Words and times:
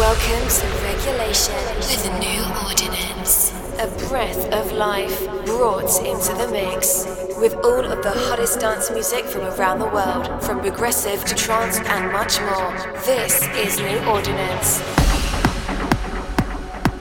Welcome 0.00 0.48
to 0.48 0.66
Regulation 0.82 1.54
with 1.76 2.08
a 2.08 2.18
new 2.20 2.42
ordinance. 2.66 3.52
A 3.78 3.86
breath 4.08 4.50
of 4.50 4.72
life 4.72 5.26
brought 5.44 6.02
into 6.06 6.32
the 6.36 6.48
mix. 6.50 7.04
With 7.38 7.52
all 7.56 7.84
of 7.84 8.02
the 8.02 8.10
hottest 8.10 8.60
dance 8.60 8.90
music 8.90 9.26
from 9.26 9.42
around 9.42 9.78
the 9.78 9.88
world, 9.88 10.42
from 10.42 10.60
progressive 10.60 11.22
to 11.26 11.34
trance 11.34 11.80
and 11.80 12.10
much 12.14 12.40
more. 12.40 12.72
This 13.04 13.46
is 13.48 13.78
New 13.78 13.98
Ordinance. 14.08 14.80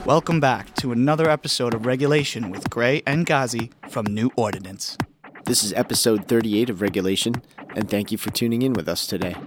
Welcome 0.05 0.41
back 0.41 0.75
to 0.75 0.91
another 0.91 1.29
episode 1.29 1.73
of 1.73 1.85
Regulation 1.85 2.51
with 2.51 2.69
Gray 2.69 3.01
and 3.07 3.25
Ghazi 3.25 3.71
from 3.87 4.07
New 4.07 4.29
Ordinance. 4.35 4.97
This 5.45 5.63
is 5.63 5.71
episode 5.71 6.27
38 6.27 6.69
of 6.69 6.81
Regulation, 6.81 7.43
and 7.77 7.89
thank 7.89 8.11
you 8.11 8.17
for 8.17 8.29
tuning 8.31 8.61
in 8.61 8.73
with 8.73 8.89
us 8.89 9.07
today. 9.07 9.37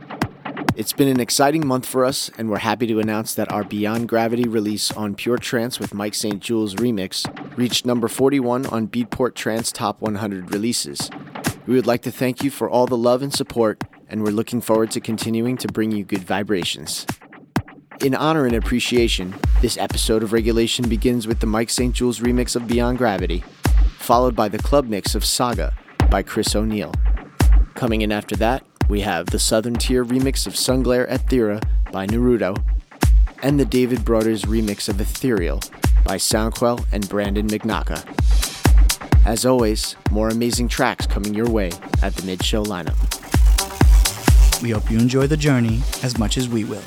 It's 0.75 0.95
been 0.95 1.09
an 1.09 1.21
exciting 1.21 1.67
month 1.67 1.85
for 1.85 2.03
us, 2.03 2.31
and 2.39 2.49
we're 2.49 2.57
happy 2.57 2.87
to 2.87 2.99
announce 2.99 3.35
that 3.35 3.53
our 3.53 3.63
Beyond 3.63 4.09
Gravity 4.09 4.45
release 4.45 4.91
on 4.91 5.15
Pure 5.15 5.37
Trance 5.39 5.79
with 5.79 5.93
Mike 5.93 6.15
St. 6.15 6.41
Jules 6.41 6.77
remix 6.77 7.27
reached 7.59 7.85
number 7.85 8.09
41 8.09 8.65
on 8.67 8.89
Beatport 8.89 9.35
Trance 9.35 9.71
Top 9.71 10.01
100 10.01 10.51
releases. 10.51 11.11
We 11.67 11.75
would 11.75 11.87
like 11.87 12.01
to 12.03 12.11
thank 12.11 12.43
you 12.43 12.51
for 12.51 12.71
all 12.71 12.87
the 12.87 12.97
love 12.97 13.21
and 13.21 13.35
support, 13.35 13.85
and 14.09 14.23
we're 14.23 14.31
looking 14.31 14.63
forward 14.63 14.91
to 14.93 15.01
continuing 15.03 15.59
to 15.59 15.69
bring 15.69 15.93
you 15.93 16.05
good 16.05 16.25
vibrations. 16.25 17.07
In 18.01 18.15
honor 18.15 18.47
and 18.47 18.55
appreciation, 18.55 19.35
this 19.61 19.77
episode 19.77 20.23
of 20.23 20.33
Regulation 20.33 20.89
begins 20.89 21.27
with 21.27 21.41
the 21.41 21.47
Mike 21.47 21.69
St. 21.69 21.95
Jules 21.95 22.21
remix 22.21 22.57
of 22.57 22.67
Beyond 22.67 22.97
Gravity, 22.97 23.45
followed 23.99 24.35
by 24.35 24.49
the 24.49 24.59
club 24.59 24.87
mix 24.87 25.15
of 25.15 25.23
Saga 25.23 25.77
by 26.11 26.23
Chris 26.23 26.57
O'Neill. 26.57 26.95
Coming 27.75 28.01
in 28.01 28.11
after 28.11 28.37
that, 28.37 28.65
we 28.89 29.01
have 29.01 29.27
the 29.27 29.39
Southern 29.39 29.75
Tier 29.75 30.05
remix 30.05 30.47
of 30.47 30.55
Sunglare 30.55 31.09
Ethera 31.09 31.63
by 31.91 32.07
Naruto, 32.07 32.63
and 33.43 33.59
the 33.59 33.65
David 33.65 34.05
Brothers 34.05 34.43
remix 34.43 34.89
of 34.89 35.01
Ethereal 35.01 35.61
by 36.05 36.17
Soundquell 36.17 36.85
and 36.93 37.09
Brandon 37.09 37.49
McNaka. 37.49 38.05
As 39.27 39.47
always, 39.47 39.97
more 40.11 40.29
amazing 40.29 40.69
tracks 40.69 41.07
coming 41.07 41.35
your 41.35 41.49
way 41.49 41.71
at 42.03 42.15
the 42.15 42.25
mid 42.27 42.45
show 42.45 42.65
lineup. 42.65 42.99
We 44.63 44.71
hope 44.71 44.91
you 44.91 44.99
enjoy 44.99 45.27
the 45.27 45.37
journey 45.37 45.81
as 46.03 46.19
much 46.19 46.37
as 46.37 46.49
we 46.49 46.65
will. 46.65 46.83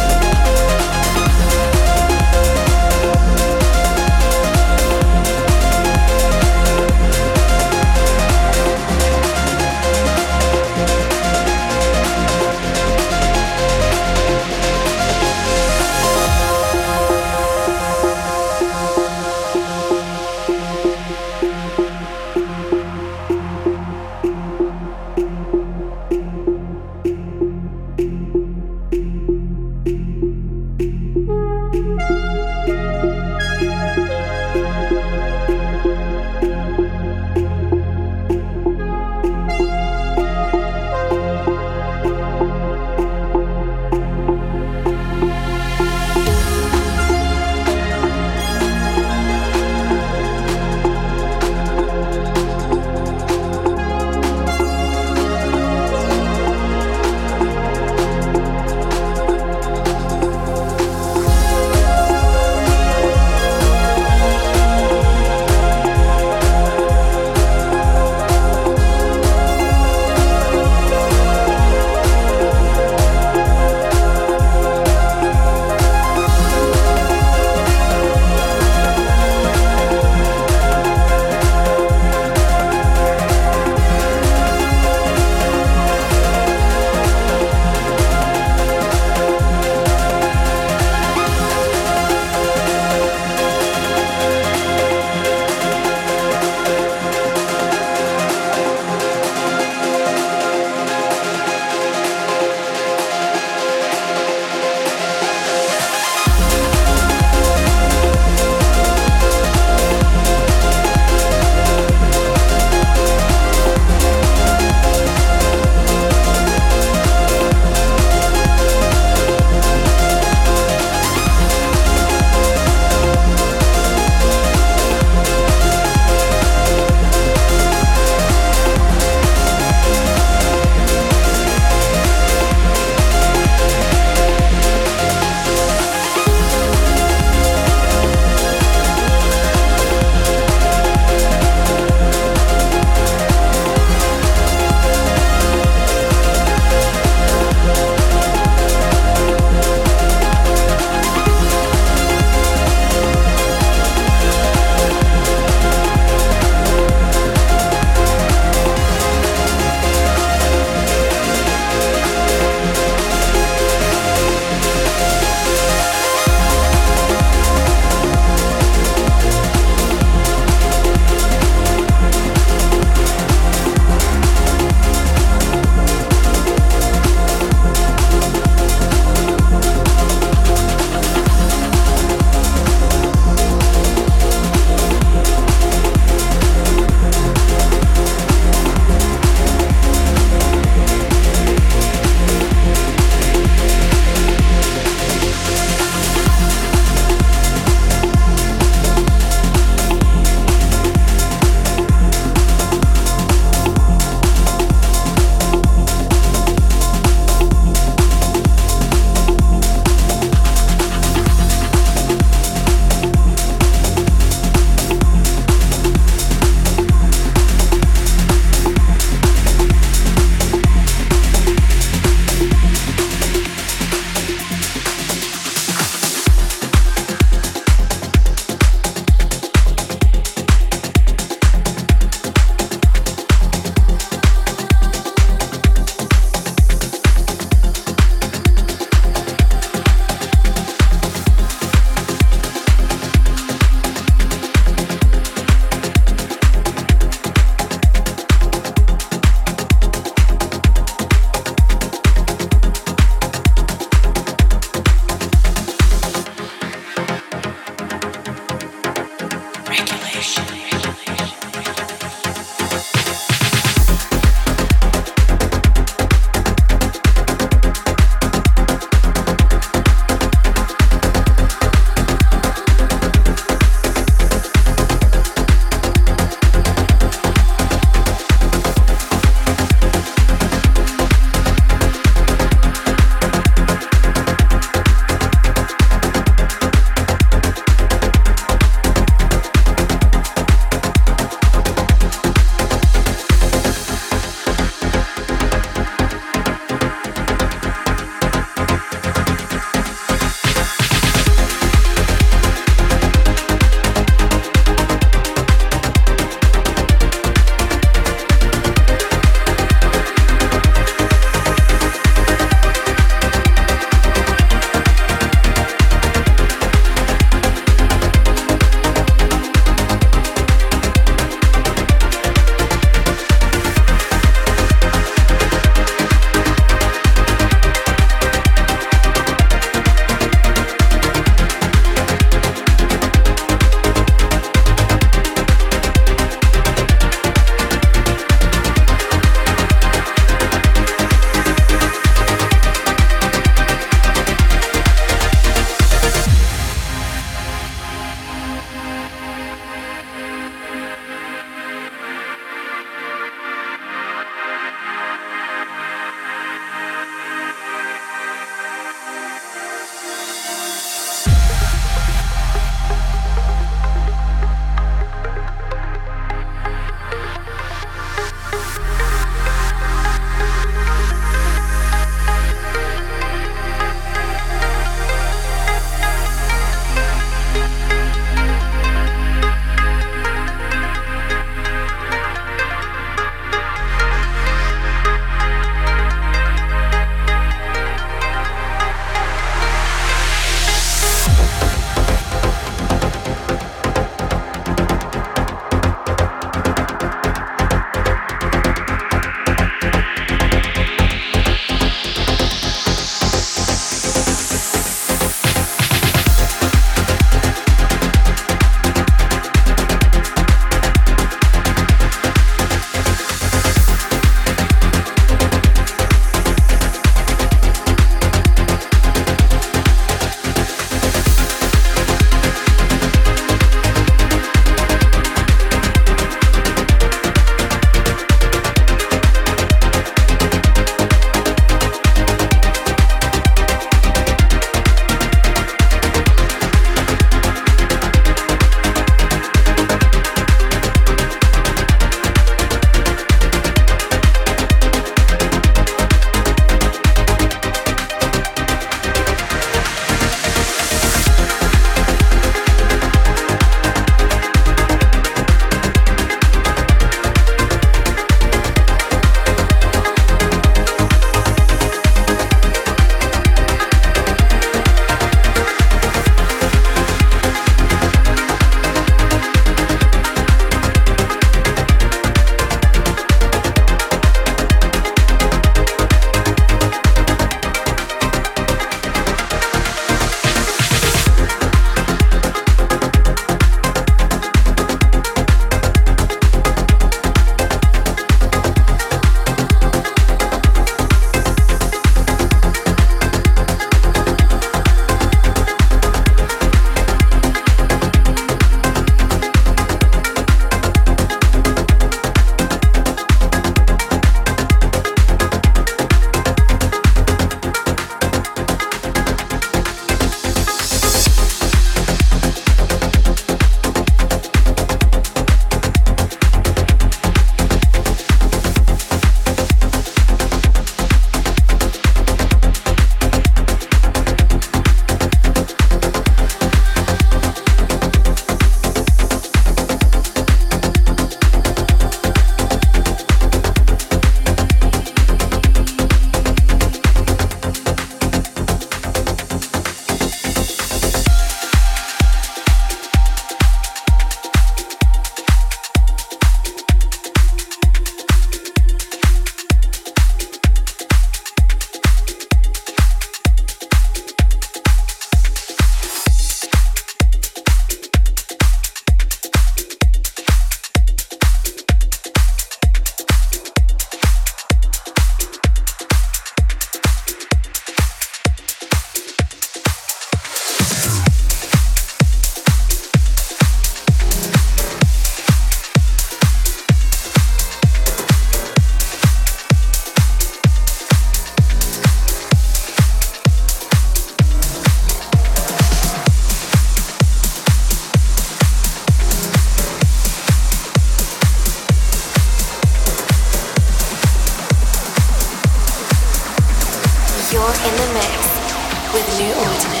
the 599.25 599.43
new 599.43 599.53
ordinance. 599.53 600.00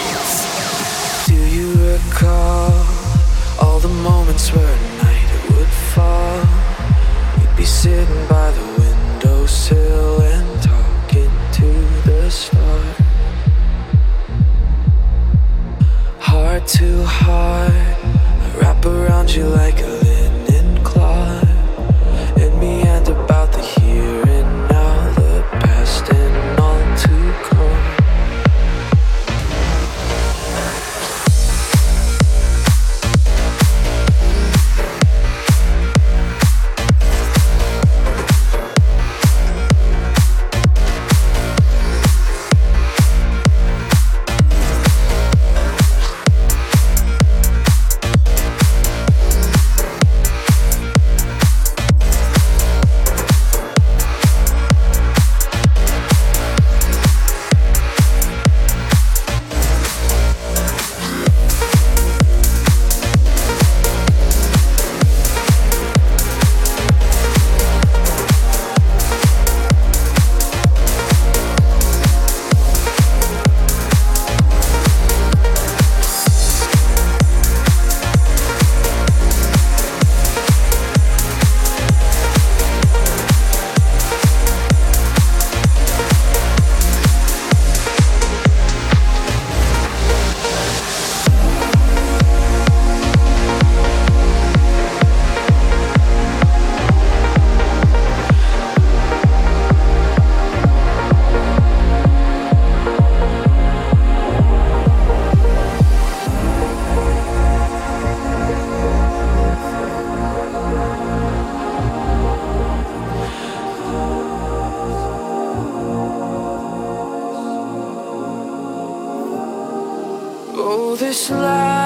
This 121.01 121.31
life, 121.31 121.80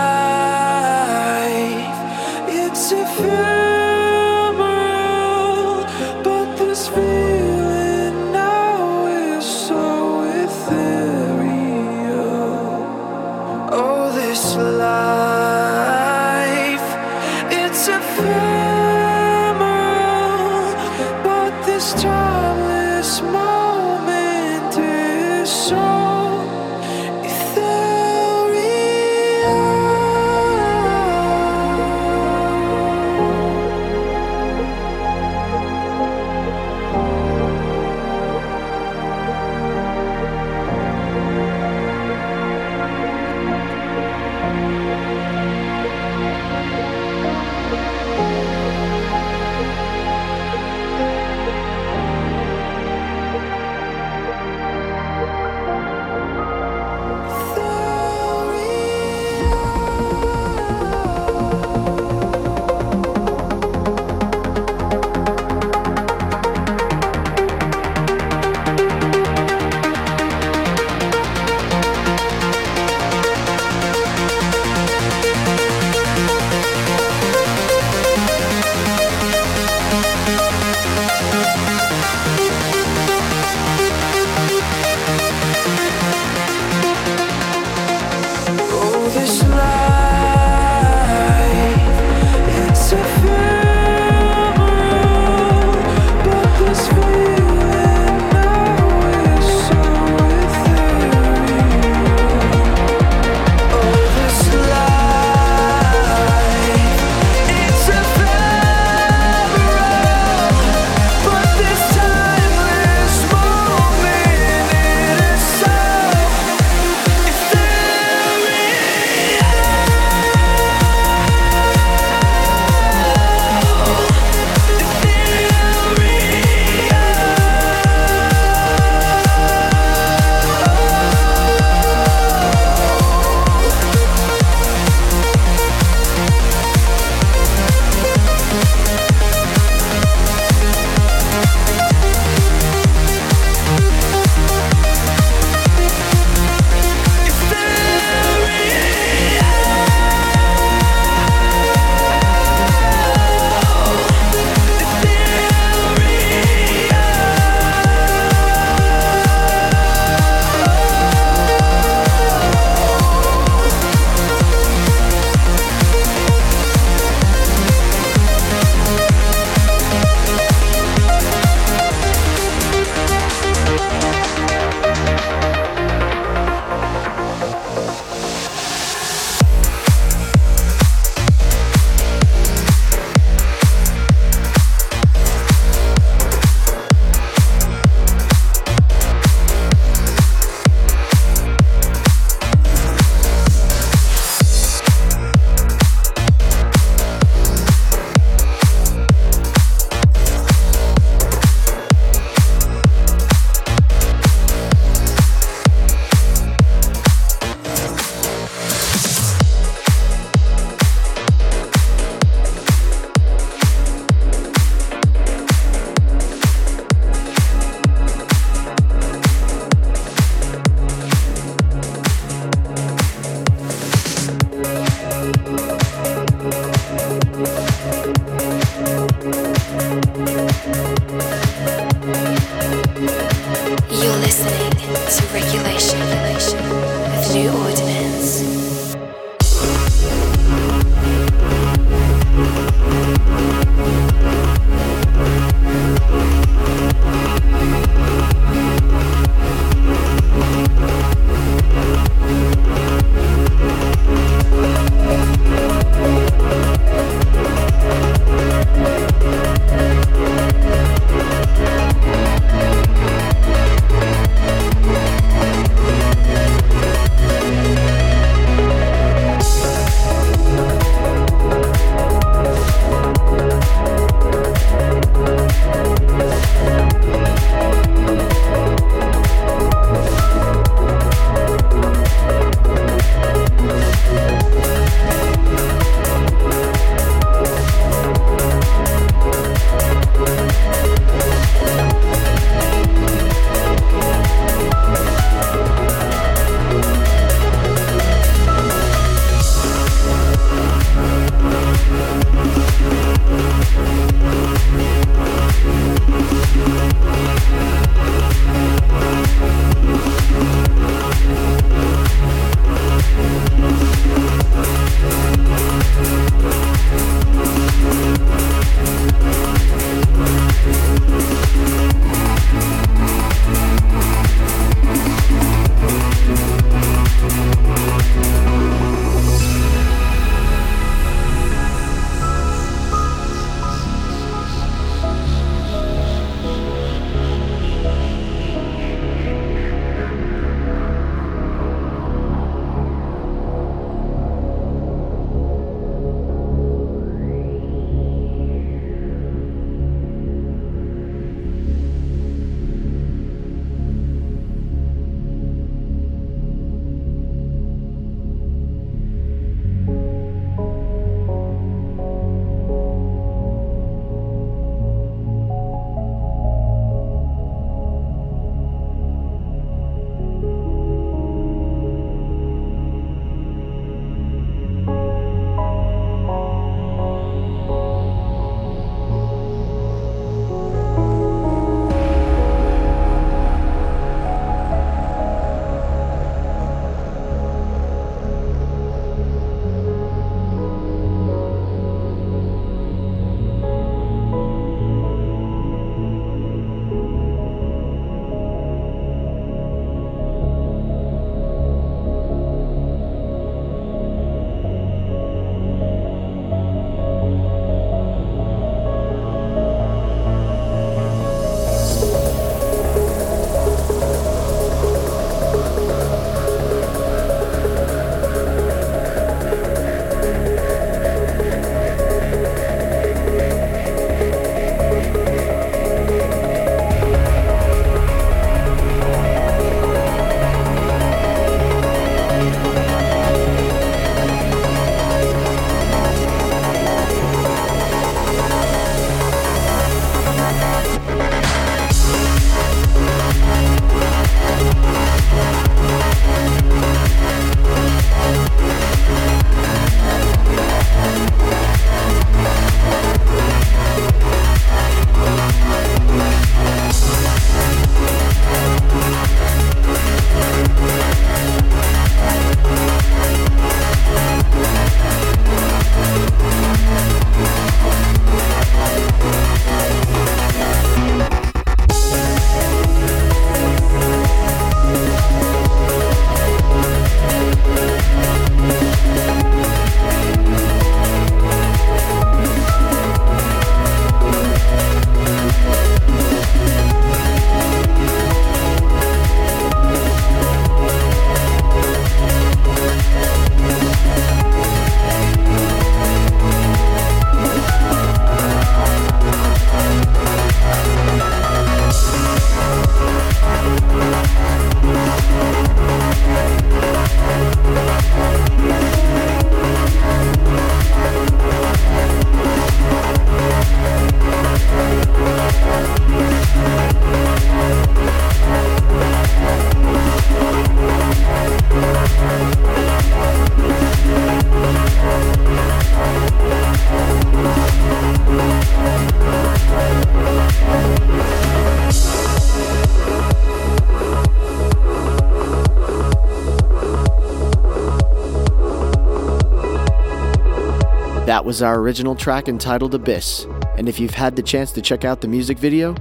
Was 541.45 541.61
our 541.61 541.79
original 541.79 542.15
track 542.15 542.47
entitled 542.47 542.95
Abyss, 542.95 543.45
and 543.77 543.87
if 543.87 543.99
you've 543.99 544.15
had 544.15 544.35
the 544.35 544.41
chance 544.41 544.71
to 544.71 544.81
check 544.81 545.05
out 545.05 545.21
the 545.21 545.27
music 545.27 545.59
video, 545.59 545.95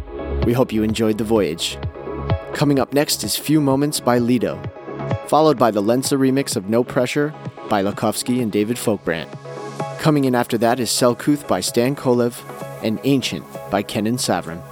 we 0.47 0.55
hope 0.55 0.73
you 0.73 0.83
enjoyed 0.83 1.19
the 1.19 1.25
voyage. 1.25 1.77
Coming 2.55 2.79
up 2.79 2.95
next 2.95 3.23
is 3.25 3.37
Few 3.37 3.61
Moments 3.61 4.01
by 4.01 4.17
Lido, 4.17 4.59
followed 5.29 5.59
by 5.59 5.71
the 5.71 5.83
Lensa 5.83 6.17
remix 6.19 6.57
of 6.57 6.71
No 6.71 6.83
Pressure 6.83 7.35
by 7.69 7.83
Lakovsky 7.83 8.41
and 8.41 8.51
David 8.51 8.79
Folkbrant. 8.79 9.29
Coming 10.01 10.25
in 10.25 10.35
after 10.35 10.57
that 10.57 10.81
is 10.81 10.89
Selkuth 10.89 11.47
by 11.47 11.61
Stan 11.61 11.95
Kolev 11.95 12.41
and 12.83 12.99
Ancient 13.05 13.45
by 13.71 13.83
Kenan 13.83 14.17
Savrun. 14.17 14.63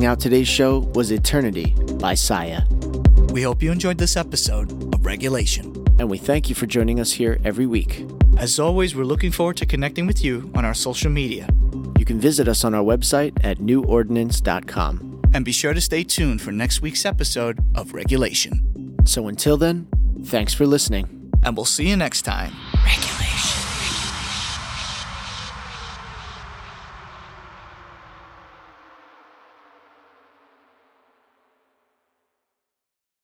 Closing 0.00 0.12
out 0.12 0.20
today's 0.20 0.48
show 0.48 0.78
was 0.94 1.10
Eternity 1.10 1.74
by 1.98 2.14
Saya. 2.14 2.62
We 3.34 3.42
hope 3.42 3.62
you 3.62 3.70
enjoyed 3.70 3.98
this 3.98 4.16
episode 4.16 4.72
of 4.94 5.04
Regulation. 5.04 5.76
And 5.98 6.08
we 6.08 6.16
thank 6.16 6.48
you 6.48 6.54
for 6.54 6.64
joining 6.64 7.00
us 7.00 7.12
here 7.12 7.38
every 7.44 7.66
week. 7.66 8.06
As 8.38 8.58
always, 8.58 8.96
we're 8.96 9.04
looking 9.04 9.30
forward 9.30 9.58
to 9.58 9.66
connecting 9.66 10.06
with 10.06 10.24
you 10.24 10.50
on 10.54 10.64
our 10.64 10.72
social 10.72 11.10
media. 11.10 11.50
You 11.98 12.06
can 12.06 12.18
visit 12.18 12.48
us 12.48 12.64
on 12.64 12.74
our 12.74 12.82
website 12.82 13.38
at 13.44 13.58
newordinance.com. 13.58 15.20
And 15.34 15.44
be 15.44 15.52
sure 15.52 15.74
to 15.74 15.80
stay 15.82 16.02
tuned 16.02 16.40
for 16.40 16.50
next 16.50 16.80
week's 16.80 17.04
episode 17.04 17.62
of 17.74 17.92
Regulation. 17.92 18.96
So 19.04 19.28
until 19.28 19.58
then, 19.58 19.86
thanks 20.24 20.54
for 20.54 20.64
listening. 20.64 21.30
And 21.42 21.54
we'll 21.54 21.66
see 21.66 21.90
you 21.90 21.96
next 21.98 22.22
time. 22.22 22.52